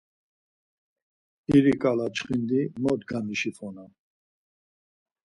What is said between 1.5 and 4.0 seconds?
İri şǩala çxindi mo gamişifonam!